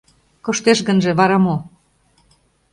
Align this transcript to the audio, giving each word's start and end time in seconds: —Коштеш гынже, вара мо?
—Коштеш 0.45 0.79
гынже, 0.87 1.11
вара 1.19 1.37
мо? 1.45 1.55